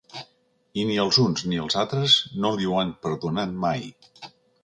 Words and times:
I 0.83 0.85
ni 0.91 0.95
els 1.01 1.17
uns 1.23 1.43
ni 1.51 1.59
els 1.65 1.75
altres 1.83 2.15
no 2.45 2.51
li 2.61 2.67
ho 2.71 2.79
han 2.85 2.93
perdonat 3.05 3.55
mai. 3.67 3.85